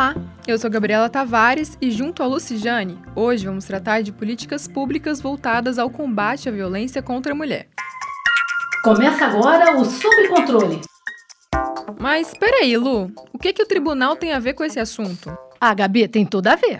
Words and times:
Olá, 0.00 0.14
eu 0.48 0.58
sou 0.58 0.70
Gabriela 0.70 1.10
Tavares 1.10 1.76
e 1.78 1.90
junto 1.90 2.22
a 2.22 2.26
Lucijane, 2.26 2.98
hoje 3.14 3.44
vamos 3.44 3.66
tratar 3.66 4.00
de 4.00 4.10
políticas 4.10 4.66
públicas 4.66 5.20
voltadas 5.20 5.78
ao 5.78 5.90
combate 5.90 6.48
à 6.48 6.52
violência 6.52 7.02
contra 7.02 7.32
a 7.32 7.34
mulher. 7.34 7.68
Começa 8.82 9.26
agora 9.26 9.76
o 9.76 9.84
Sob 9.84 10.28
Controle. 10.28 10.80
Mas 11.98 12.32
peraí, 12.32 12.74
Lu, 12.78 13.12
o 13.30 13.38
que, 13.38 13.52
que 13.52 13.62
o 13.62 13.66
tribunal 13.66 14.16
tem 14.16 14.32
a 14.32 14.38
ver 14.38 14.54
com 14.54 14.64
esse 14.64 14.80
assunto? 14.80 15.36
Ah, 15.60 15.74
Gabi, 15.74 16.08
tem 16.08 16.24
tudo 16.24 16.46
a 16.46 16.56
ver. 16.56 16.78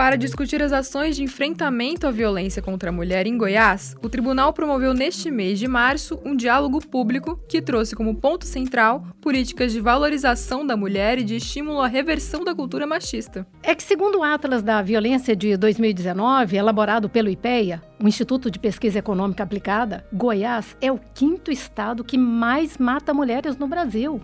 Para 0.00 0.16
discutir 0.16 0.62
as 0.62 0.72
ações 0.72 1.14
de 1.14 1.22
enfrentamento 1.22 2.06
à 2.06 2.10
violência 2.10 2.62
contra 2.62 2.88
a 2.88 2.92
mulher 2.92 3.26
em 3.26 3.36
Goiás, 3.36 3.94
o 4.02 4.08
tribunal 4.08 4.50
promoveu 4.50 4.94
neste 4.94 5.30
mês 5.30 5.58
de 5.58 5.68
março 5.68 6.18
um 6.24 6.34
diálogo 6.34 6.80
público 6.80 7.38
que 7.46 7.60
trouxe 7.60 7.94
como 7.94 8.14
ponto 8.14 8.46
central 8.46 9.04
políticas 9.20 9.72
de 9.72 9.78
valorização 9.78 10.66
da 10.66 10.74
mulher 10.74 11.18
e 11.18 11.22
de 11.22 11.36
estímulo 11.36 11.82
à 11.82 11.86
reversão 11.86 12.42
da 12.42 12.54
cultura 12.54 12.86
machista. 12.86 13.46
É 13.62 13.74
que, 13.74 13.82
segundo 13.82 14.20
o 14.20 14.22
Atlas 14.22 14.62
da 14.62 14.80
Violência 14.80 15.36
de 15.36 15.54
2019, 15.58 16.56
elaborado 16.56 17.10
pelo 17.10 17.28
IPEA, 17.28 17.82
o 18.02 18.08
Instituto 18.08 18.50
de 18.50 18.58
Pesquisa 18.58 19.00
Econômica 19.00 19.42
Aplicada, 19.42 20.06
Goiás 20.10 20.78
é 20.80 20.90
o 20.90 20.98
quinto 21.12 21.50
estado 21.50 22.02
que 22.02 22.16
mais 22.16 22.78
mata 22.78 23.12
mulheres 23.12 23.58
no 23.58 23.68
Brasil. 23.68 24.18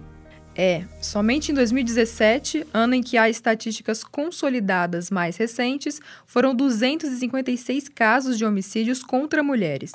É, 0.59 0.87
somente 1.03 1.53
em 1.53 1.55
2017, 1.55 2.67
ano 2.73 2.95
em 2.95 3.03
que 3.03 3.19
há 3.19 3.29
estatísticas 3.29 4.03
consolidadas 4.03 5.11
mais 5.11 5.37
recentes, 5.37 6.01
foram 6.25 6.55
256 6.55 7.91
casos 7.91 8.39
de 8.39 8.45
homicídios 8.47 9.03
contra 9.03 9.43
mulheres. 9.43 9.93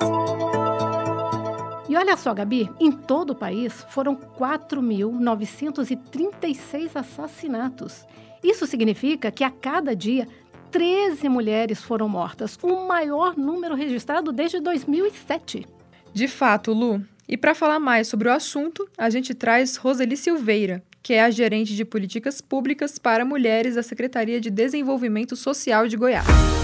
E 1.89 1.97
olha 1.97 2.15
só, 2.15 2.31
Gabi, 2.31 2.69
em 2.79 2.91
todo 2.91 3.31
o 3.31 3.35
país 3.35 3.83
foram 3.89 4.15
4.936 4.15 6.91
assassinatos. 6.93 8.05
Isso 8.43 8.67
significa 8.67 9.31
que 9.31 9.43
a 9.43 9.49
cada 9.49 9.95
dia 9.95 10.27
13 10.69 11.27
mulheres 11.27 11.81
foram 11.81 12.07
mortas, 12.07 12.55
o 12.61 12.87
maior 12.87 13.35
número 13.35 13.73
registrado 13.75 14.31
desde 14.31 14.59
2007. 14.59 15.65
De 16.13 16.27
fato, 16.27 16.71
Lu, 16.71 17.03
e 17.27 17.37
para 17.37 17.55
falar 17.55 17.79
mais 17.79 18.07
sobre 18.07 18.27
o 18.27 18.31
assunto, 18.31 18.87
a 18.97 19.09
gente 19.09 19.33
traz 19.33 19.75
Roseli 19.75 20.17
Silveira, 20.17 20.83
que 21.01 21.13
é 21.13 21.23
a 21.23 21.29
gerente 21.29 21.75
de 21.75 21.85
políticas 21.85 22.41
públicas 22.41 22.99
para 22.99 23.25
mulheres 23.25 23.75
da 23.75 23.83
Secretaria 23.83 24.39
de 24.39 24.49
Desenvolvimento 24.49 25.35
Social 25.35 25.87
de 25.87 25.97
Goiás. 25.97 26.60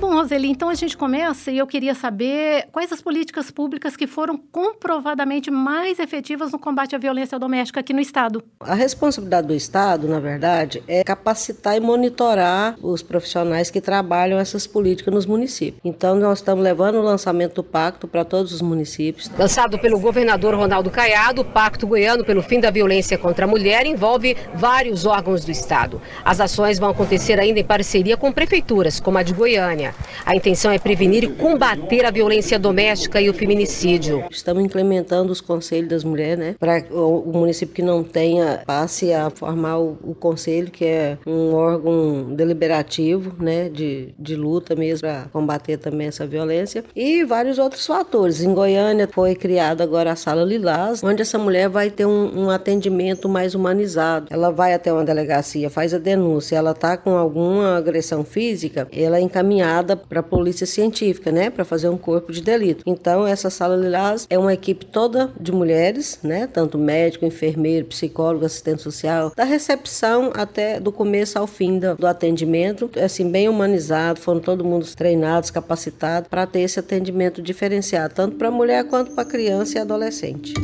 Bom, 0.00 0.14
Roseli, 0.14 0.48
então 0.48 0.68
a 0.68 0.74
gente 0.74 0.96
começa 0.96 1.50
e 1.50 1.58
eu 1.58 1.66
queria 1.66 1.92
saber 1.92 2.68
quais 2.70 2.92
as 2.92 3.02
políticas 3.02 3.50
públicas 3.50 3.96
que 3.96 4.06
foram 4.06 4.38
comprovadamente 4.52 5.50
mais 5.50 5.98
efetivas 5.98 6.52
no 6.52 6.58
combate 6.58 6.94
à 6.94 6.98
violência 6.98 7.36
doméstica 7.36 7.80
aqui 7.80 7.92
no 7.92 8.00
Estado. 8.00 8.40
A 8.60 8.74
responsabilidade 8.74 9.48
do 9.48 9.54
Estado, 9.54 10.06
na 10.06 10.20
verdade, 10.20 10.84
é 10.86 11.02
capacitar 11.02 11.76
e 11.76 11.80
monitorar 11.80 12.76
os 12.80 13.02
profissionais 13.02 13.72
que 13.72 13.80
trabalham 13.80 14.38
essas 14.38 14.68
políticas 14.68 15.12
nos 15.12 15.26
municípios. 15.26 15.80
Então, 15.84 16.14
nós 16.14 16.38
estamos 16.38 16.62
levando 16.62 16.96
o 16.96 17.02
lançamento 17.02 17.56
do 17.56 17.64
pacto 17.64 18.06
para 18.06 18.24
todos 18.24 18.52
os 18.52 18.62
municípios. 18.62 19.28
Lançado 19.36 19.80
pelo 19.80 19.98
governador 19.98 20.54
Ronaldo 20.54 20.90
Caiado, 20.90 21.42
o 21.42 21.44
Pacto 21.44 21.88
Goiano 21.88 22.24
pelo 22.24 22.40
Fim 22.40 22.60
da 22.60 22.70
Violência 22.70 23.18
contra 23.18 23.46
a 23.46 23.48
Mulher 23.48 23.84
envolve 23.84 24.36
vários 24.54 25.04
órgãos 25.06 25.44
do 25.44 25.50
Estado. 25.50 26.00
As 26.24 26.40
ações 26.40 26.78
vão 26.78 26.90
acontecer 26.90 27.40
ainda 27.40 27.58
em 27.58 27.64
parceria 27.64 28.16
com 28.16 28.30
prefeituras, 28.30 29.00
como 29.00 29.18
a 29.18 29.24
de 29.24 29.34
Goiânia. 29.34 29.87
A 30.24 30.34
intenção 30.34 30.70
é 30.70 30.78
prevenir 30.78 31.24
e 31.24 31.28
combater 31.28 32.04
a 32.04 32.10
violência 32.10 32.58
doméstica 32.58 33.20
e 33.20 33.28
o 33.28 33.34
feminicídio. 33.34 34.24
Estamos 34.30 34.62
implementando 34.64 35.32
os 35.32 35.40
conselhos 35.40 35.88
das 35.88 36.04
mulheres, 36.04 36.38
né? 36.38 36.54
Para 36.58 36.84
o 36.90 37.32
município 37.32 37.74
que 37.74 37.82
não 37.82 38.02
tenha, 38.02 38.62
passe 38.66 39.12
a 39.12 39.30
formar 39.30 39.78
o, 39.78 39.98
o 40.02 40.14
conselho, 40.14 40.70
que 40.70 40.84
é 40.84 41.18
um 41.26 41.54
órgão 41.54 42.34
deliberativo, 42.34 43.34
né? 43.42 43.68
De, 43.68 44.14
de 44.18 44.36
luta 44.36 44.74
mesmo 44.74 45.00
para 45.00 45.26
combater 45.32 45.76
também 45.76 46.08
essa 46.08 46.26
violência. 46.26 46.84
E 46.94 47.24
vários 47.24 47.58
outros 47.58 47.86
fatores. 47.86 48.42
Em 48.42 48.52
Goiânia 48.52 49.08
foi 49.10 49.34
criada 49.34 49.84
agora 49.84 50.12
a 50.12 50.16
Sala 50.16 50.44
Lilás, 50.44 51.02
onde 51.02 51.22
essa 51.22 51.38
mulher 51.38 51.68
vai 51.68 51.90
ter 51.90 52.06
um, 52.06 52.44
um 52.44 52.50
atendimento 52.50 53.28
mais 53.28 53.54
humanizado. 53.54 54.26
Ela 54.30 54.50
vai 54.50 54.74
até 54.74 54.92
uma 54.92 55.04
delegacia, 55.04 55.70
faz 55.70 55.94
a 55.94 55.98
denúncia, 55.98 56.56
ela 56.56 56.72
está 56.72 56.96
com 56.96 57.16
alguma 57.16 57.76
agressão 57.76 58.24
física, 58.24 58.88
ela 58.92 59.18
é 59.18 59.20
encaminhada 59.20 59.77
para 59.96 60.20
a 60.20 60.22
polícia 60.22 60.66
científica, 60.66 61.30
né, 61.30 61.50
para 61.50 61.64
fazer 61.64 61.88
um 61.88 61.98
corpo 61.98 62.32
de 62.32 62.40
delito. 62.40 62.82
Então, 62.86 63.26
essa 63.26 63.50
sala 63.50 63.76
Lilás 63.76 64.26
é 64.28 64.38
uma 64.38 64.52
equipe 64.52 64.84
toda 64.86 65.30
de 65.38 65.52
mulheres, 65.52 66.18
né, 66.22 66.46
tanto 66.46 66.78
médico, 66.78 67.24
enfermeiro, 67.24 67.86
psicólogo, 67.86 68.44
assistente 68.44 68.82
social, 68.82 69.32
da 69.36 69.44
recepção 69.44 70.32
até 70.34 70.80
do 70.80 70.92
começo 70.92 71.38
ao 71.38 71.46
fim 71.46 71.78
do, 71.78 71.96
do 71.96 72.06
atendimento, 72.06 72.90
assim 73.02 73.30
bem 73.30 73.48
humanizado, 73.48 74.20
foram 74.20 74.40
todo 74.40 74.64
mundo 74.64 74.86
treinados, 74.96 75.50
capacitados 75.50 76.28
para 76.28 76.46
ter 76.46 76.60
esse 76.60 76.78
atendimento 76.78 77.42
diferenciado, 77.42 78.14
tanto 78.14 78.36
para 78.36 78.48
a 78.48 78.50
mulher 78.50 78.84
quanto 78.84 79.12
para 79.12 79.24
criança 79.24 79.78
e 79.78 79.80
adolescente. 79.80 80.54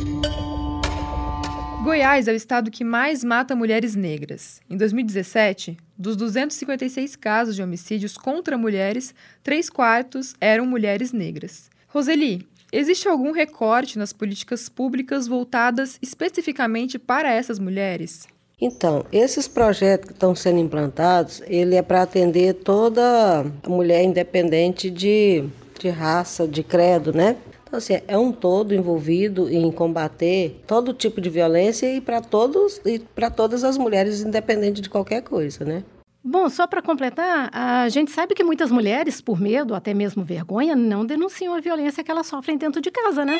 Goiás 1.85 2.27
é 2.27 2.31
o 2.31 2.35
estado 2.35 2.71
que 2.71 2.83
mais 2.83 3.23
mata 3.23 3.55
mulheres 3.55 3.95
negras. 3.95 4.59
Em 4.67 4.75
2017, 4.75 5.77
dos 5.95 6.15
256 6.15 7.15
casos 7.15 7.55
de 7.55 7.61
homicídios 7.61 8.17
contra 8.17 8.57
mulheres, 8.57 9.13
três 9.43 9.69
quartos 9.69 10.33
eram 10.41 10.65
mulheres 10.65 11.13
negras. 11.13 11.69
Roseli, 11.87 12.47
existe 12.71 13.07
algum 13.07 13.31
recorte 13.31 13.99
nas 13.99 14.11
políticas 14.11 14.67
públicas 14.67 15.27
voltadas 15.27 15.99
especificamente 16.01 16.97
para 16.97 17.31
essas 17.31 17.59
mulheres? 17.59 18.27
Então, 18.59 19.05
esses 19.11 19.47
projetos 19.47 20.07
que 20.07 20.13
estão 20.13 20.33
sendo 20.33 20.57
implantados, 20.57 21.43
ele 21.45 21.75
é 21.75 21.83
para 21.83 22.01
atender 22.01 22.55
toda 22.55 23.45
mulher 23.67 24.03
independente 24.03 24.89
de, 24.89 25.43
de 25.79 25.89
raça, 25.89 26.47
de 26.47 26.63
credo, 26.63 27.13
né? 27.13 27.37
Então, 27.75 27.79
assim, 27.79 28.05
é 28.07 28.17
um 28.17 28.31
todo 28.31 28.73
envolvido 28.73 29.49
em 29.49 29.69
combater 29.69 30.61
todo 30.65 30.93
tipo 30.93 31.19
de 31.19 31.29
violência 31.29 31.93
e 31.93 31.99
para 31.99 32.21
todos 32.21 32.77
e 32.85 32.99
para 32.99 33.29
todas 33.29 33.65
as 33.65 33.77
mulheres, 33.77 34.21
independente 34.21 34.79
de 34.79 34.89
qualquer 34.89 35.21
coisa, 35.21 35.65
né? 35.65 35.83
Bom, 36.23 36.47
só 36.47 36.65
para 36.67 36.81
completar, 36.81 37.49
a 37.53 37.89
gente 37.89 38.11
sabe 38.11 38.33
que 38.33 38.45
muitas 38.45 38.71
mulheres, 38.71 39.19
por 39.19 39.41
medo, 39.41 39.75
até 39.75 39.93
mesmo 39.93 40.23
vergonha, 40.23 40.73
não 40.73 41.05
denunciam 41.05 41.53
a 41.53 41.59
violência 41.59 42.01
que 42.01 42.09
elas 42.09 42.27
sofrem 42.27 42.57
dentro 42.57 42.79
de 42.79 42.89
casa, 42.89 43.25
né? 43.25 43.37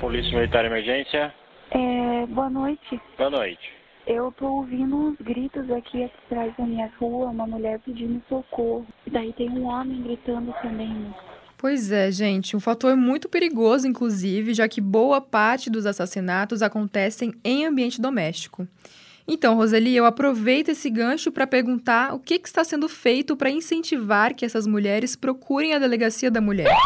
Polícia 0.00 0.36
Militar 0.36 0.64
Emergência. 0.64 1.32
É, 1.70 2.26
boa 2.26 2.50
noite. 2.50 3.00
Boa 3.16 3.30
noite. 3.30 3.70
Eu 4.04 4.32
tô 4.32 4.48
ouvindo 4.48 4.96
uns 4.96 5.16
gritos 5.20 5.70
aqui 5.70 6.02
atrás 6.02 6.52
da 6.56 6.66
minha 6.66 6.90
rua, 6.98 7.26
uma 7.26 7.46
mulher 7.46 7.78
pedindo 7.84 8.20
socorro. 8.28 8.84
Daí 9.06 9.32
tem 9.34 9.48
um 9.48 9.66
homem 9.66 10.02
gritando 10.02 10.52
também. 10.60 11.14
Pois 11.62 11.92
é, 11.92 12.10
gente, 12.10 12.56
um 12.56 12.60
fator 12.60 12.96
muito 12.96 13.28
perigoso, 13.28 13.86
inclusive, 13.86 14.52
já 14.52 14.66
que 14.66 14.80
boa 14.80 15.20
parte 15.20 15.70
dos 15.70 15.86
assassinatos 15.86 16.60
acontecem 16.60 17.32
em 17.44 17.64
ambiente 17.64 18.00
doméstico. 18.00 18.66
Então, 19.28 19.54
Roseli, 19.54 19.94
eu 19.94 20.04
aproveito 20.04 20.70
esse 20.70 20.90
gancho 20.90 21.30
para 21.30 21.46
perguntar 21.46 22.14
o 22.14 22.18
que, 22.18 22.40
que 22.40 22.48
está 22.48 22.64
sendo 22.64 22.88
feito 22.88 23.36
para 23.36 23.48
incentivar 23.48 24.34
que 24.34 24.44
essas 24.44 24.66
mulheres 24.66 25.14
procurem 25.14 25.72
a 25.72 25.78
delegacia 25.78 26.32
da 26.32 26.40
mulher. 26.40 26.76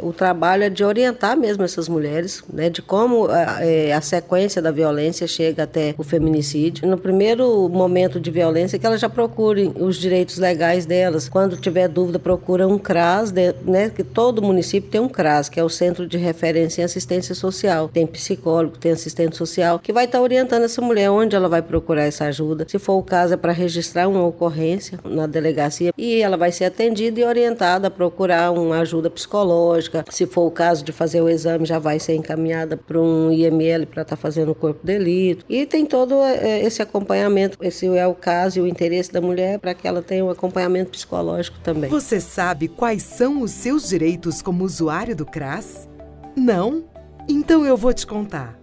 O 0.00 0.12
trabalho 0.12 0.64
é 0.64 0.70
de 0.70 0.84
orientar 0.84 1.36
mesmo 1.36 1.64
essas 1.64 1.88
mulheres, 1.88 2.42
né, 2.52 2.70
de 2.70 2.80
como 2.80 3.26
a, 3.26 3.64
é, 3.64 3.92
a, 3.92 4.00
sequência 4.00 4.62
da 4.62 4.70
violência 4.70 5.26
chega 5.26 5.64
até 5.64 5.94
o 5.98 6.04
feminicídio. 6.04 6.88
No 6.88 6.96
primeiro 6.96 7.68
momento 7.68 8.20
de 8.20 8.30
violência, 8.30 8.78
que 8.78 8.86
elas 8.86 9.00
já 9.00 9.08
procurem 9.08 9.72
os 9.76 9.96
direitos 9.96 10.38
legais 10.38 10.86
delas. 10.86 11.28
Quando 11.28 11.56
tiver 11.56 11.88
dúvida, 11.88 12.18
procura 12.18 12.66
um 12.66 12.78
CRAS, 12.78 13.32
né, 13.32 13.90
que 13.90 14.04
todo 14.04 14.40
município 14.42 14.90
tem 14.90 15.00
um 15.00 15.08
CRAS, 15.08 15.48
que 15.48 15.58
é 15.58 15.64
o 15.64 15.68
Centro 15.68 16.06
de 16.06 16.16
Referência 16.16 16.82
em 16.82 16.84
Assistência 16.84 17.34
Social. 17.34 17.88
Tem 17.88 18.06
psicólogo, 18.06 18.78
tem 18.78 18.92
assistente 18.92 19.36
social, 19.36 19.78
que 19.78 19.92
vai 19.92 20.04
estar 20.04 20.18
tá 20.18 20.22
orientando 20.22 20.62
essa 20.62 20.80
mulher 20.80 21.10
onde 21.10 21.34
ela 21.34 21.48
vai 21.48 21.62
procurar 21.62 22.04
essa 22.04 22.26
ajuda. 22.26 22.66
Se 22.68 22.78
for 22.78 22.94
o 22.94 23.02
caso, 23.02 23.34
é 23.34 23.36
para 23.36 23.52
registrar 23.52 24.08
uma 24.08 24.24
ocorrência 24.24 24.98
na 25.04 25.26
delegacia 25.26 25.92
e 25.96 26.20
ela 26.22 26.36
vai 26.36 26.52
ser 26.52 26.66
atendida 26.66 27.20
e 27.20 27.24
orientada 27.24 27.88
a 27.88 27.90
procurar 27.90 28.52
uma 28.52 28.78
ajuda 28.80 29.10
psicológica. 29.10 29.87
Se 30.10 30.26
for 30.26 30.46
o 30.46 30.50
caso 30.50 30.84
de 30.84 30.92
fazer 30.92 31.20
o 31.20 31.28
exame, 31.28 31.64
já 31.64 31.78
vai 31.78 31.98
ser 31.98 32.14
encaminhada 32.14 32.76
para 32.76 33.00
um 33.00 33.30
IML 33.30 33.86
para 33.86 34.02
estar 34.02 34.16
tá 34.16 34.16
fazendo 34.16 34.52
o 34.52 34.54
corpo 34.54 34.80
de 34.84 34.92
delito. 34.92 35.44
E 35.48 35.66
tem 35.66 35.86
todo 35.86 36.14
é, 36.22 36.62
esse 36.64 36.82
acompanhamento. 36.82 37.58
Esse 37.60 37.86
é 37.86 38.06
o 38.06 38.14
caso 38.14 38.58
e 38.58 38.62
o 38.62 38.66
interesse 38.66 39.12
da 39.12 39.20
mulher 39.20 39.58
para 39.58 39.74
que 39.74 39.86
ela 39.86 40.02
tenha 40.02 40.24
um 40.24 40.30
acompanhamento 40.30 40.90
psicológico 40.90 41.58
também. 41.60 41.90
Você 41.90 42.20
sabe 42.20 42.68
quais 42.68 43.02
são 43.02 43.42
os 43.42 43.50
seus 43.50 43.88
direitos 43.88 44.42
como 44.42 44.64
usuário 44.64 45.14
do 45.14 45.26
CRAS? 45.26 45.88
Não? 46.36 46.84
Então 47.28 47.64
eu 47.66 47.76
vou 47.76 47.92
te 47.92 48.06
contar. 48.06 48.58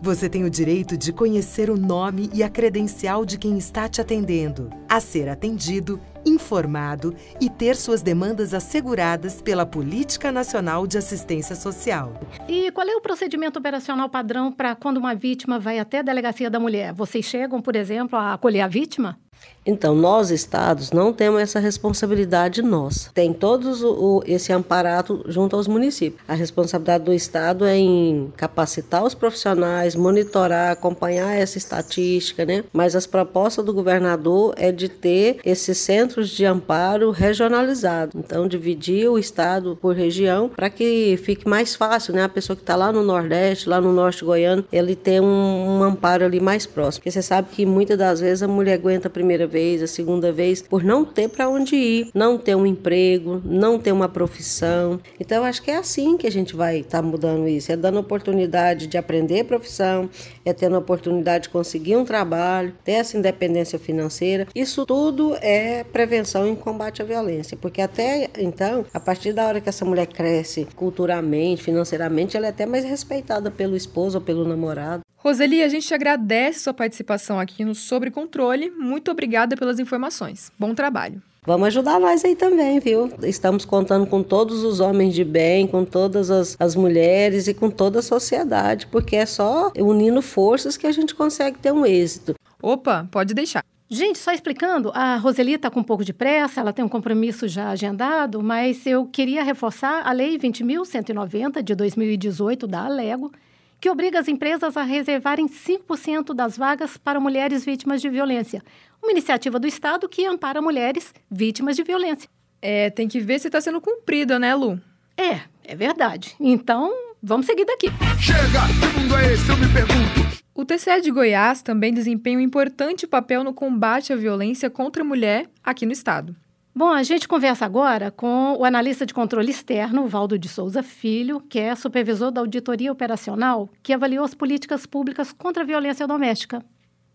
Você 0.00 0.28
tem 0.28 0.44
o 0.44 0.50
direito 0.50 0.96
de 0.96 1.12
conhecer 1.12 1.68
o 1.68 1.76
nome 1.76 2.30
e 2.32 2.44
a 2.44 2.48
credencial 2.48 3.24
de 3.24 3.36
quem 3.36 3.58
está 3.58 3.88
te 3.88 4.00
atendendo, 4.00 4.70
a 4.88 5.00
ser 5.00 5.28
atendido 5.28 6.00
informado 6.28 7.14
e 7.40 7.48
ter 7.48 7.76
suas 7.76 8.02
demandas 8.02 8.54
asseguradas 8.54 9.40
pela 9.40 9.66
Política 9.66 10.30
Nacional 10.30 10.86
de 10.86 10.98
Assistência 10.98 11.56
Social. 11.56 12.12
E 12.48 12.70
qual 12.70 12.86
é 12.86 12.94
o 12.94 13.00
procedimento 13.00 13.58
operacional 13.58 14.08
padrão 14.08 14.52
para 14.52 14.74
quando 14.74 14.98
uma 14.98 15.14
vítima 15.14 15.58
vai 15.58 15.78
até 15.78 15.98
a 15.98 16.02
delegacia 16.02 16.50
da 16.50 16.60
mulher? 16.60 16.92
Vocês 16.92 17.24
chegam, 17.24 17.60
por 17.60 17.74
exemplo, 17.74 18.18
a 18.18 18.34
acolher 18.34 18.60
a 18.60 18.68
vítima? 18.68 19.18
Então, 19.68 19.94
nós, 19.94 20.30
estados, 20.30 20.92
não 20.92 21.12
temos 21.12 21.42
essa 21.42 21.60
responsabilidade 21.60 22.62
nossa. 22.62 23.10
Tem 23.12 23.34
todos 23.34 23.82
o, 23.82 24.22
esse 24.26 24.50
amparato 24.50 25.22
junto 25.28 25.56
aos 25.56 25.68
municípios. 25.68 26.22
A 26.26 26.32
responsabilidade 26.32 27.04
do 27.04 27.12
estado 27.12 27.66
é 27.66 27.76
em 27.76 28.32
capacitar 28.34 29.04
os 29.04 29.12
profissionais, 29.12 29.94
monitorar, 29.94 30.72
acompanhar 30.72 31.34
essa 31.36 31.58
estatística, 31.58 32.46
né? 32.46 32.64
Mas 32.72 32.96
as 32.96 33.06
propostas 33.06 33.62
do 33.62 33.74
governador 33.74 34.54
é 34.56 34.72
de 34.72 34.88
ter 34.88 35.38
esses 35.44 35.76
centros 35.76 36.30
de 36.30 36.46
amparo 36.46 37.10
regionalizados. 37.10 38.14
Então, 38.14 38.48
dividir 38.48 39.10
o 39.10 39.18
estado 39.18 39.76
por 39.82 39.94
região 39.94 40.48
para 40.48 40.70
que 40.70 41.20
fique 41.22 41.46
mais 41.46 41.74
fácil, 41.74 42.14
né? 42.14 42.22
A 42.22 42.28
pessoa 42.28 42.56
que 42.56 42.62
está 42.62 42.74
lá 42.74 42.90
no 42.90 43.04
Nordeste, 43.04 43.68
lá 43.68 43.82
no 43.82 43.92
Norte 43.92 44.24
Goiano, 44.24 44.64
ele 44.72 44.96
ter 44.96 45.20
um, 45.20 45.26
um 45.26 45.82
amparo 45.82 46.24
ali 46.24 46.40
mais 46.40 46.64
próximo. 46.64 47.00
Porque 47.00 47.10
você 47.10 47.20
sabe 47.20 47.48
que 47.52 47.66
muitas 47.66 47.98
das 47.98 48.18
vezes 48.18 48.42
a 48.42 48.48
mulher 48.48 48.72
aguenta 48.72 49.08
a 49.08 49.10
primeira 49.28 49.46
vez 49.46 49.82
a 49.82 49.86
segunda 49.86 50.32
vez, 50.32 50.62
por 50.62 50.82
não 50.82 51.04
ter 51.04 51.28
para 51.28 51.50
onde 51.50 51.76
ir, 51.76 52.10
não 52.14 52.38
ter 52.38 52.56
um 52.56 52.64
emprego, 52.64 53.42
não 53.44 53.78
ter 53.78 53.92
uma 53.92 54.08
profissão. 54.08 54.98
Então, 55.20 55.44
acho 55.44 55.62
que 55.62 55.70
é 55.70 55.76
assim 55.76 56.16
que 56.16 56.26
a 56.26 56.30
gente 56.30 56.56
vai 56.56 56.78
estar 56.78 57.02
tá 57.02 57.06
mudando 57.06 57.46
isso: 57.46 57.70
é 57.70 57.76
dando 57.76 58.00
oportunidade 58.00 58.86
de 58.86 58.96
aprender 58.96 59.44
profissão, 59.44 60.08
é 60.46 60.52
tendo 60.54 60.76
a 60.76 60.78
oportunidade 60.78 61.44
de 61.44 61.50
conseguir 61.50 61.94
um 61.96 62.06
trabalho, 62.06 62.72
ter 62.82 62.92
essa 62.92 63.18
independência 63.18 63.78
financeira. 63.78 64.46
Isso 64.54 64.86
tudo 64.86 65.36
é 65.42 65.84
prevenção 65.84 66.48
em 66.48 66.54
combate 66.54 67.02
à 67.02 67.04
violência, 67.04 67.54
porque 67.54 67.82
até 67.82 68.30
então, 68.38 68.86
a 68.94 68.98
partir 68.98 69.34
da 69.34 69.46
hora 69.46 69.60
que 69.60 69.68
essa 69.68 69.84
mulher 69.84 70.06
cresce 70.06 70.66
culturalmente, 70.74 71.62
financeiramente, 71.62 72.34
ela 72.34 72.46
é 72.46 72.48
até 72.48 72.64
mais 72.64 72.82
respeitada 72.82 73.50
pelo 73.50 73.76
esposo 73.76 74.16
ou 74.16 74.24
pelo 74.24 74.48
namorado. 74.48 75.02
Roseli, 75.20 75.64
a 75.64 75.68
gente 75.68 75.92
agradece 75.92 76.60
sua 76.60 76.72
participação 76.72 77.40
aqui 77.40 77.64
no 77.64 77.74
Sobre 77.74 78.08
Controle. 78.08 78.70
Muito 78.70 79.10
obrigada 79.10 79.56
pelas 79.56 79.80
informações. 79.80 80.52
Bom 80.56 80.76
trabalho. 80.76 81.20
Vamos 81.44 81.68
ajudar 81.68 81.98
nós 81.98 82.24
aí 82.24 82.36
também, 82.36 82.78
viu? 82.78 83.10
Estamos 83.24 83.64
contando 83.64 84.06
com 84.06 84.22
todos 84.22 84.62
os 84.62 84.78
homens 84.78 85.14
de 85.14 85.24
bem, 85.24 85.66
com 85.66 85.84
todas 85.84 86.30
as, 86.30 86.56
as 86.60 86.76
mulheres 86.76 87.48
e 87.48 87.54
com 87.54 87.68
toda 87.68 87.98
a 87.98 88.02
sociedade, 88.02 88.86
porque 88.86 89.16
é 89.16 89.26
só 89.26 89.72
unindo 89.76 90.22
forças 90.22 90.76
que 90.76 90.86
a 90.86 90.92
gente 90.92 91.16
consegue 91.16 91.58
ter 91.58 91.72
um 91.72 91.84
êxito. 91.84 92.34
Opa, 92.62 93.08
pode 93.10 93.34
deixar. 93.34 93.64
Gente, 93.90 94.18
só 94.18 94.32
explicando, 94.32 94.92
a 94.94 95.16
Roseli 95.16 95.54
está 95.54 95.70
com 95.70 95.80
um 95.80 95.84
pouco 95.84 96.04
de 96.04 96.12
pressa, 96.12 96.60
ela 96.60 96.72
tem 96.72 96.84
um 96.84 96.88
compromisso 96.88 97.48
já 97.48 97.70
agendado, 97.70 98.40
mas 98.42 98.86
eu 98.86 99.06
queria 99.06 99.42
reforçar 99.42 100.06
a 100.06 100.12
Lei 100.12 100.38
20.190 100.38 101.62
de 101.62 101.74
2018 101.74 102.66
da 102.66 102.84
Alego, 102.84 103.32
que 103.80 103.88
obriga 103.90 104.18
as 104.18 104.28
empresas 104.28 104.76
a 104.76 104.82
reservarem 104.82 105.48
5% 105.48 106.34
das 106.34 106.56
vagas 106.56 106.96
para 106.96 107.20
mulheres 107.20 107.64
vítimas 107.64 108.00
de 108.00 108.08
violência. 108.08 108.62
Uma 109.02 109.12
iniciativa 109.12 109.58
do 109.58 109.66
Estado 109.66 110.08
que 110.08 110.26
ampara 110.26 110.60
mulheres 110.60 111.14
vítimas 111.30 111.76
de 111.76 111.82
violência. 111.82 112.28
É, 112.60 112.90
tem 112.90 113.06
que 113.06 113.20
ver 113.20 113.38
se 113.38 113.46
está 113.48 113.60
sendo 113.60 113.80
cumprida, 113.80 114.38
né, 114.38 114.54
Lu? 114.54 114.80
É, 115.16 115.40
é 115.64 115.76
verdade. 115.76 116.34
Então, 116.40 116.92
vamos 117.22 117.46
seguir 117.46 117.64
daqui. 117.64 117.86
Chega! 118.20 118.66
Que 118.80 119.00
mundo 119.00 119.16
é 119.16 119.32
esse? 119.32 119.48
Eu 119.48 119.56
me 119.56 119.72
pergunto. 119.72 120.38
O 120.54 120.64
TCE 120.64 121.00
de 121.00 121.12
Goiás 121.12 121.62
também 121.62 121.94
desempenha 121.94 122.38
um 122.38 122.40
importante 122.40 123.06
papel 123.06 123.44
no 123.44 123.54
combate 123.54 124.12
à 124.12 124.16
violência 124.16 124.68
contra 124.68 125.02
a 125.02 125.06
mulher 125.06 125.48
aqui 125.62 125.86
no 125.86 125.92
estado. 125.92 126.34
Bom, 126.78 126.92
a 126.92 127.02
gente 127.02 127.26
conversa 127.26 127.64
agora 127.64 128.08
com 128.08 128.54
o 128.56 128.64
analista 128.64 129.04
de 129.04 129.12
controle 129.12 129.50
externo, 129.50 130.06
Valdo 130.06 130.38
de 130.38 130.48
Souza 130.48 130.80
Filho, 130.80 131.40
que 131.40 131.58
é 131.58 131.74
supervisor 131.74 132.30
da 132.30 132.40
auditoria 132.40 132.92
operacional, 132.92 133.68
que 133.82 133.92
avaliou 133.92 134.24
as 134.24 134.32
políticas 134.32 134.86
públicas 134.86 135.32
contra 135.32 135.64
a 135.64 135.66
violência 135.66 136.06
doméstica. 136.06 136.64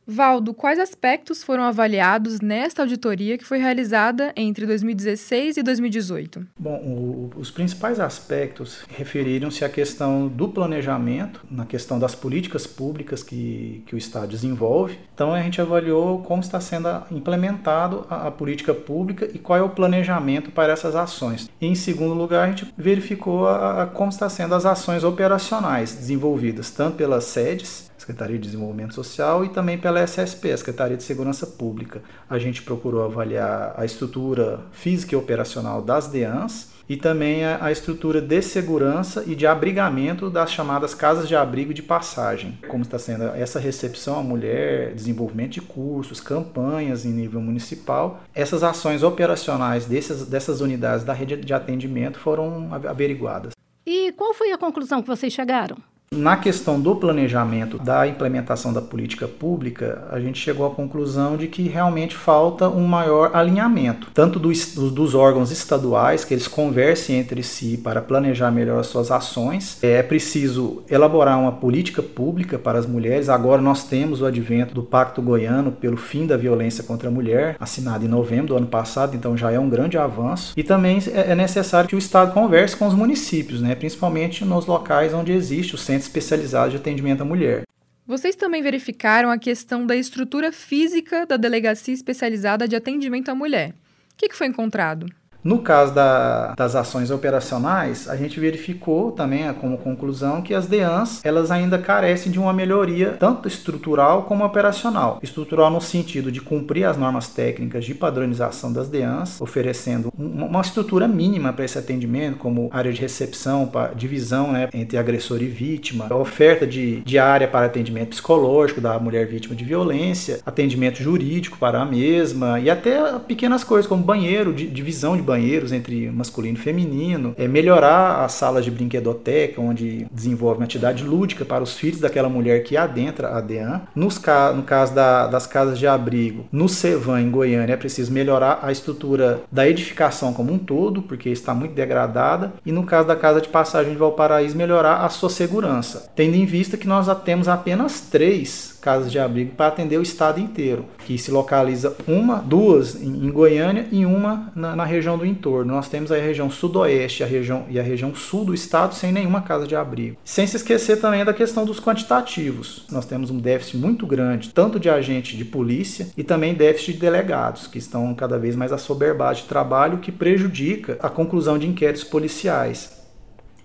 Valdo, 0.06 0.54
quais 0.54 0.80
aspectos 0.80 1.44
foram 1.44 1.64
avaliados 1.64 2.42
nesta 2.42 2.82
auditoria 2.82 3.38
que 3.38 3.46
foi 3.46 3.58
realizada 3.58 4.34
entre 4.36 4.66
2016 4.66 5.58
e 5.58 5.64
2018? 5.64 6.46
Bom, 6.60 6.76
o, 6.76 7.32
os 7.38 7.50
principais 7.50 8.00
aspectos 8.00 8.84
referiram-se 8.90 9.64
à 9.64 9.70
questão 9.70 10.28
do 10.28 10.50
planejamento, 10.50 11.46
na 11.50 11.66
questão 11.66 11.98
das 11.98 12.14
políticas 12.14 12.68
públicas 12.68 13.24
que, 13.24 13.84
que 13.86 13.96
o 13.96 13.98
Estado 13.98 14.28
desenvolve. 14.28 15.00
Então, 15.14 15.34
a 15.34 15.42
gente 15.42 15.62
avaliou 15.62 16.22
como 16.22 16.42
está 16.42 16.60
sendo 16.60 16.90
implementado 17.10 18.06
a, 18.10 18.28
a 18.28 18.32
política 18.32 18.74
pública 18.74 19.30
e 19.34 19.40
qual 19.40 19.58
é 19.58 19.62
o 19.62 19.70
planejamento 19.70 20.52
para 20.52 20.74
essas 20.74 20.96
ações. 20.96 21.50
E, 21.62 21.66
em 21.66 21.76
segundo 21.76 22.14
lugar, 22.14 22.46
a 22.46 22.50
gente 22.50 22.74
verificou 22.78 23.48
a, 23.48 23.84
a 23.84 23.88
como 23.88 24.10
está 24.10 24.28
sendo 24.28 24.54
as 24.54 24.66
ações 24.66 25.04
operacionais 25.04 25.96
desenvolvidas, 25.96 26.72
tanto 26.72 26.98
pelas 26.98 27.24
sedes 27.24 27.93
Secretaria 28.04 28.38
de 28.38 28.44
Desenvolvimento 28.44 28.94
Social, 28.94 29.44
e 29.44 29.50
também 29.50 29.78
pela 29.78 30.02
SSP, 30.02 30.52
a 30.52 30.58
Secretaria 30.58 30.98
de 30.98 31.04
Segurança 31.04 31.48
Pública. 31.48 32.02
A 32.30 32.38
gente 32.38 32.62
procurou 32.62 33.04
avaliar 33.04 33.74
a 33.78 33.86
estrutura 33.86 34.60
física 34.72 35.16
e 35.16 35.18
operacional 35.18 35.82
das 35.82 36.08
DEANs 36.08 36.74
e 36.88 36.98
também 36.98 37.46
a, 37.46 37.72
estrutura 37.72 38.20
de 38.20 38.42
segurança 38.42 39.24
e 39.26 39.36
de 39.36 39.48
abrigamento 39.48 40.30
das 40.30 40.52
chamadas 40.52 40.94
casas 40.94 41.30
de 41.30 41.36
abrigo 41.36 41.74
de 41.74 41.82
passagem. 41.82 42.60
Como 42.68 42.84
está 42.84 43.00
sendo 43.00 43.24
essa 43.24 43.58
recepção 43.58 44.20
à 44.20 44.24
mulher, 44.24 44.94
desenvolvimento 44.94 45.54
de 45.54 45.62
cursos, 45.62 46.20
campanhas 46.20 47.06
em 47.06 47.10
nível 47.10 47.40
municipal. 47.40 48.22
Essas 48.36 48.64
ações 48.64 49.02
operacionais 49.02 49.86
dessas, 49.86 50.28
dessas 50.28 50.60
unidades 50.60 51.06
da 51.06 51.14
rede 51.14 51.38
de 51.38 51.54
atendimento 51.54 52.20
foram 52.20 52.70
averiguadas. 52.74 53.54
E 53.86 54.12
qual 54.14 54.34
foi 54.34 54.52
a 54.52 54.58
conclusão 54.58 55.02
que 55.02 55.08
vocês 55.08 55.32
chegaram? 55.32 55.78
Na 56.16 56.38
questão 56.38 56.80
do 56.80 56.96
planejamento 56.96 57.78
da 57.80 58.08
implementação 58.08 58.72
da 58.72 58.82
política 58.82 59.28
pública, 59.28 60.08
a 60.12 60.20
gente 60.20 60.40
chegou 60.40 60.66
à 60.66 60.70
conclusão 60.70 61.36
de 61.36 61.48
que 61.48 61.68
realmente 61.68 62.16
falta 62.16 62.70
um 62.70 62.86
maior 62.86 63.32
alinhamento, 63.34 64.10
tanto 64.14 64.40
dos, 64.40 64.76
dos 64.76 65.16
órgãos 65.16 65.52
estaduais, 65.52 66.24
que 66.24 66.34
eles 66.34 66.48
conversem 66.48 67.18
entre 67.18 67.42
si 67.42 67.78
para 67.78 68.02
planejar 68.02 68.52
melhor 68.52 68.80
as 68.80 68.88
suas 68.88 69.10
ações. 69.10 69.80
É 69.82 70.04
preciso 70.04 70.84
elaborar 70.90 71.40
uma 71.40 71.52
política 71.52 72.04
pública 72.04 72.60
para 72.60 72.78
as 72.78 72.86
mulheres. 72.86 73.28
Agora 73.28 73.62
nós 73.62 73.84
temos 73.84 74.22
o 74.22 74.26
advento 74.26 74.76
do 74.76 74.84
Pacto 74.84 75.22
Goiano 75.22 75.72
pelo 75.72 75.98
fim 75.98 76.28
da 76.28 76.38
violência 76.38 76.84
contra 76.84 77.10
a 77.10 77.12
mulher, 77.12 77.56
assinado 77.60 78.06
em 78.06 78.10
novembro 78.10 78.48
do 78.48 78.58
ano 78.58 78.68
passado, 78.68 79.16
então 79.16 79.36
já 79.36 79.52
é 79.52 79.60
um 79.60 79.70
grande 79.70 79.98
avanço. 79.98 80.54
E 80.56 80.64
também 80.64 81.00
é, 81.12 81.32
é 81.32 81.36
necessário 81.36 81.90
que 81.90 81.96
o 81.96 82.00
Estado 82.00 82.34
converse 82.34 82.76
com 82.76 82.88
os 82.88 82.94
municípios, 82.94 83.62
né, 83.62 83.74
principalmente 83.74 84.46
nos 84.46 84.66
locais 84.66 85.14
onde 85.14 85.32
existe 85.32 85.74
o 85.74 85.78
centro 85.78 86.03
especializado 86.04 86.72
de 86.72 86.78
atendimento 86.78 87.22
à 87.22 87.26
mulher. 87.26 87.64
Vocês 88.06 88.36
também 88.36 88.62
verificaram 88.62 89.30
a 89.30 89.38
questão 89.38 89.86
da 89.86 89.96
estrutura 89.96 90.52
física 90.52 91.26
da 91.26 91.38
Delegacia 91.38 91.94
Especializada 91.94 92.68
de 92.68 92.76
Atendimento 92.76 93.30
à 93.30 93.36
Mulher. 93.36 93.74
O 94.14 94.18
que 94.18 94.36
foi 94.36 94.48
encontrado? 94.48 95.08
No 95.44 95.60
caso 95.60 95.94
da, 95.94 96.54
das 96.56 96.74
ações 96.74 97.12
operacionais, 97.12 98.10
a 98.10 98.16
gente 98.16 98.40
verificou 98.40 99.12
também 99.12 99.52
como 99.56 99.78
conclusão 99.78 100.42
que 100.42 100.54
as 100.54 100.68
DEANs 100.68 101.20
elas 101.24 101.52
ainda 101.52 101.78
carecem 101.78 102.32
de 102.32 102.40
uma 102.40 102.54
melhoria 102.54 103.18
tanto 103.20 103.48
estrutural 103.48 104.24
como 104.24 104.46
operacional. 104.46 105.20
Estrutural 105.22 105.70
no 105.70 105.82
sentido 105.82 106.32
de 106.32 106.40
cumprir 106.40 106.86
as 106.86 106.96
normas 106.96 107.28
técnicas 107.28 107.84
de 107.84 107.94
padronização 107.94 108.72
das 108.72 108.88
DEANs, 108.88 109.42
oferecendo 109.42 110.14
uma 110.18 110.62
estrutura 110.62 111.10
mínima 111.10 111.52
para 111.52 111.66
esse 111.66 111.78
atendimento, 111.78 112.38
como 112.38 112.70
área 112.72 112.94
de 112.94 113.02
recepção, 113.02 113.70
divisão 113.96 114.54
né, 114.54 114.70
entre 114.74 114.98
agressor 114.98 115.42
e 115.42 115.48
vítima, 115.48 116.14
oferta 116.16 116.66
de, 116.66 117.02
de 117.02 117.20
área 117.20 117.48
para 117.50 117.66
atendimento 117.66 118.10
psicológico 118.10 118.80
da 118.80 118.98
mulher 118.98 119.28
vítima 119.28 119.56
de 119.56 119.66
violência, 119.66 120.40
atendimento 120.46 121.04
jurídico 121.04 121.58
para 121.58 121.82
a 121.82 121.86
mesma 121.86 122.62
e 122.62 122.70
até 122.70 123.20
pequenas 123.20 123.64
coisas 123.64 123.88
como 123.88 124.04
banheiro, 124.04 124.54
divisão 124.54 125.18
de 125.18 125.22
banheiro 125.22 125.33
banheiros 125.34 125.72
entre 125.72 126.12
masculino 126.12 126.58
e 126.58 126.62
feminino, 126.62 127.34
é 127.38 127.48
melhorar 127.48 128.24
as 128.24 128.34
salas 128.34 128.64
de 128.64 128.70
brinquedoteca, 128.70 129.60
onde 129.60 130.06
desenvolve 130.12 130.60
uma 130.60 130.66
atividade 130.66 131.04
lúdica 131.04 131.44
para 131.44 131.64
os 131.64 131.76
filhos 131.76 132.00
daquela 132.00 132.30
mulher 132.30 132.64
que 132.64 132.78
adentra 132.78 133.36
a 133.36 133.42
DEAN. 133.42 133.82
Nos 133.96 134.18
ca 134.18 134.54
no 134.54 134.64
caso 134.64 134.94
da, 134.94 135.26
das 135.28 135.48
casas 135.48 135.80
de 135.80 135.88
abrigo, 135.88 136.46
no 136.52 136.70
Cevan, 136.70 137.22
em 137.22 137.32
Goiânia, 137.32 137.74
é 137.74 137.78
preciso 137.78 138.12
melhorar 138.12 138.60
a 138.62 138.72
estrutura 138.72 139.42
da 139.52 139.68
edificação 139.68 140.34
como 140.34 140.54
um 140.54 140.60
todo, 140.60 141.02
porque 141.02 141.30
está 141.30 141.54
muito 141.54 141.74
degradada. 141.74 142.54
E 142.66 142.72
no 142.72 142.84
caso 142.84 143.08
da 143.08 143.16
casa 143.16 143.42
de 143.42 143.50
passagem 143.50 143.94
de 143.94 143.98
Valparaíso, 143.98 144.56
melhorar 144.56 145.04
a 145.04 145.10
sua 145.10 145.30
segurança, 145.30 146.12
tendo 146.16 146.36
em 146.36 146.46
vista 146.46 146.78
que 146.78 146.88
nós 146.88 147.08
temos 147.24 147.48
apenas 147.48 148.02
três 148.02 148.73
casas 148.84 149.10
de 149.10 149.18
abrigo 149.18 149.56
para 149.56 149.68
atender 149.68 149.98
o 149.98 150.02
estado 150.02 150.42
inteiro, 150.42 150.86
que 151.06 151.18
se 151.18 151.32
localiza 151.32 151.96
uma, 152.06 152.36
duas 152.36 153.02
em, 153.02 153.32
Goiânia 153.32 153.88
e 153.92 154.06
uma 154.06 154.52
na, 154.54 154.76
na, 154.76 154.84
região 154.84 155.18
do 155.18 155.26
entorno. 155.26 155.74
Nós 155.74 155.88
temos 155.88 156.12
a 156.12 156.18
região 156.18 156.52
sudoeste 156.52 157.24
a 157.24 157.26
região, 157.26 157.66
e 157.70 157.80
a 157.80 157.84
região 157.84 158.14
sul 158.14 158.44
do 158.44 158.54
estado 158.54 158.94
sem 158.94 159.12
nenhuma 159.14 159.42
casa 159.42 159.66
de 159.66 159.76
abrigo. 159.76 160.18
Sem 160.26 160.46
se 160.46 160.58
esquecer 160.58 161.00
também 161.00 161.24
da 161.24 161.34
questão 161.34 161.66
dos 161.66 161.80
quantitativos. 161.80 162.86
Nós 162.92 163.06
temos 163.06 163.32
um 163.32 163.40
déficit 163.40 163.78
muito 163.78 164.06
grande, 164.06 164.50
tanto 164.50 164.80
de 164.80 164.90
agente 164.90 165.38
de 165.38 165.46
polícia 165.46 166.10
e 166.18 166.24
também 166.24 166.54
déficit 166.54 166.94
de 166.94 167.00
delegados, 167.00 167.68
que 167.68 167.78
estão 167.78 168.14
cada 168.14 168.38
vez 168.38 168.56
mais 168.56 168.74
assoberbados 168.74 169.44
de 169.44 169.48
trabalho, 169.48 170.00
que 170.00 170.12
prejudica 170.12 170.98
a 171.02 171.10
conclusão 171.10 171.58
de 171.58 171.68
inquéritos 171.68 172.04
policiais. 172.04 173.02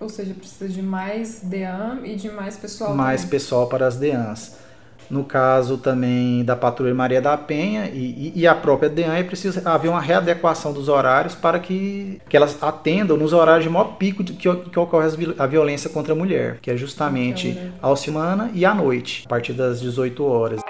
Ou 0.00 0.08
seja, 0.08 0.32
precisa 0.32 0.68
de 0.68 0.80
mais 0.80 1.40
DEAM 1.40 2.02
e 2.04 2.14
de 2.14 2.30
mais 2.30 2.56
pessoal. 2.56 2.94
Mais 2.94 3.22
também. 3.22 3.30
pessoal 3.30 3.68
para 3.68 3.86
as 3.86 3.96
DEANs. 3.96 4.67
No 5.10 5.24
caso 5.24 5.78
também 5.78 6.44
da 6.44 6.54
Patrulha 6.54 6.94
Maria 6.94 7.20
da 7.20 7.36
Penha 7.36 7.86
e, 7.86 8.32
e, 8.34 8.40
e 8.40 8.46
a 8.46 8.54
própria 8.54 8.88
DEAN, 8.88 9.14
é 9.14 9.22
preciso 9.22 9.60
haver 9.64 9.88
uma 9.88 10.00
readequação 10.00 10.72
dos 10.72 10.88
horários 10.88 11.34
para 11.34 11.58
que, 11.58 12.20
que 12.28 12.36
elas 12.36 12.62
atendam 12.62 13.16
nos 13.16 13.32
horários 13.32 13.64
de 13.64 13.70
maior 13.70 13.96
pico 13.96 14.22
de, 14.22 14.34
que, 14.34 14.54
que 14.54 14.78
ocorre 14.78 15.08
a 15.38 15.46
violência 15.46 15.88
contra 15.90 16.12
a 16.12 16.16
mulher, 16.16 16.58
que 16.60 16.70
é 16.70 16.76
justamente 16.76 17.56
ao 17.80 17.96
semana 17.96 18.50
e 18.52 18.64
à 18.64 18.74
noite, 18.74 19.22
a 19.26 19.28
partir 19.28 19.52
das 19.52 19.80
18 19.80 20.24
horas. 20.24 20.60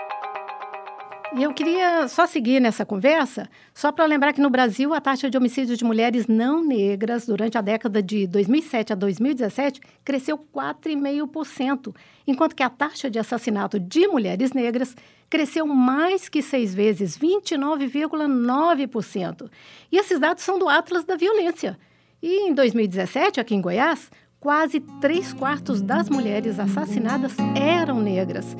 E 1.37 1.43
eu 1.43 1.53
queria 1.53 2.09
só 2.09 2.27
seguir 2.27 2.59
nessa 2.59 2.87
conversa, 2.87 3.51
só 3.75 3.93
para 3.93 4.07
lembrar 4.07 4.33
que 4.33 4.41
no 4.41 4.49
Brasil 4.49 4.95
a 4.95 5.01
taxa 5.01 5.29
de 5.29 5.37
homicídios 5.37 5.77
de 5.77 5.85
mulheres 5.85 6.27
não 6.27 6.65
negras 6.65 7.27
durante 7.27 7.59
a 7.59 7.61
década 7.61 8.03
de 8.03 8.27
2007 8.27 8.95
a 8.95 8.97
2017 8.97 9.79
cresceu 10.03 10.39
4,5%, 10.39 11.95
enquanto 12.27 12.57
que 12.57 12.63
a 12.63 12.71
taxa 12.71 13.11
de 13.11 13.19
assassinato 13.19 13.79
de 13.79 14.09
mulheres 14.09 14.55
negras 14.55 14.97
cresceu 15.29 15.67
mais 15.67 16.31
que 16.31 16.41
seis 16.41 16.75
vezes, 16.75 17.19
29,9%. 17.19 19.51
E 19.93 19.99
esses 19.99 20.19
dados 20.19 20.43
são 20.43 20.59
do 20.59 20.67
Atlas 20.67 21.05
da 21.05 21.15
Violência. 21.15 21.79
E 22.23 22.49
em 22.49 22.55
2017, 22.55 23.39
aqui 23.39 23.55
em 23.55 23.61
Goiás, 23.61 24.11
quase 24.41 24.81
três 25.01 25.35
quartos 25.35 25.83
das 25.83 26.09
mulheres 26.09 26.59
assassinadas 26.59 27.37
eram 27.55 28.01
negras. 28.01 28.57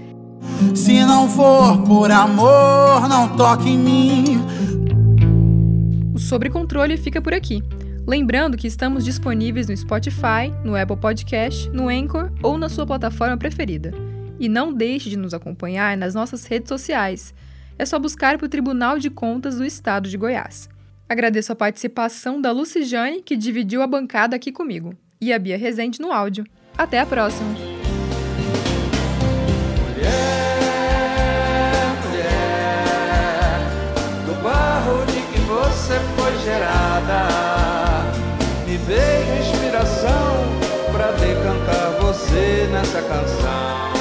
Se 0.75 1.05
não 1.05 1.29
for 1.29 1.83
por 1.83 2.11
amor, 2.11 3.09
não 3.09 3.37
toque 3.37 3.69
em 3.69 3.79
mim. 3.79 4.25
O 6.15 6.19
Sobre 6.19 6.51
Controle 6.51 6.97
fica 6.97 7.21
por 7.21 7.33
aqui. 7.33 7.63
Lembrando 8.07 8.57
que 8.57 8.67
estamos 8.67 9.05
disponíveis 9.05 9.69
no 9.69 9.77
Spotify, 9.77 10.53
no 10.65 10.75
Apple 10.75 10.97
Podcast, 10.97 11.69
no 11.71 11.89
Anchor 11.89 12.33
ou 12.43 12.57
na 12.57 12.69
sua 12.69 12.87
plataforma 12.87 13.37
preferida. 13.37 13.93
E 14.41 14.49
não 14.49 14.73
deixe 14.73 15.11
de 15.11 15.17
nos 15.17 15.35
acompanhar 15.35 15.97
nas 15.97 16.15
nossas 16.15 16.47
redes 16.47 16.69
sociais. 16.69 17.35
É 17.79 17.85
só 17.85 17.99
buscar 17.99 18.43
o 18.43 18.49
Tribunal 18.49 18.99
de 18.99 19.11
Contas 19.11 19.57
do 19.57 19.65
Estado 19.65 20.09
de 20.09 20.17
Goiás. 20.17 20.69
Agradeço 21.09 21.53
a 21.53 21.57
participação 21.57 22.41
da 22.41 22.51
Lucijane, 22.51 23.23
que 23.23 23.37
dividiu 23.37 23.83
a 23.83 23.87
bancada 23.87 24.37
aqui 24.37 24.51
comigo, 24.53 24.95
e 25.21 25.33
a 25.33 25.39
Bia 25.39 25.57
Rezende 25.57 26.01
no 26.01 26.13
áudio. 26.13 26.45
Até 26.77 27.01
a 27.01 27.07
próxima! 27.07 27.68
Você 35.89 35.99
foi 36.19 36.39
gerada. 36.45 37.29
Me 38.67 38.77
veio 38.77 39.39
inspiração 39.39 40.45
pra 40.93 41.13
decantar 41.13 41.93
você 42.03 42.69
nessa 42.71 43.01
canção. 43.01 43.98